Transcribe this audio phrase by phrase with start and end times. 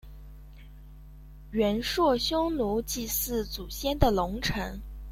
[1.51, 4.79] 元朔匈奴祭祀祖先的龙城。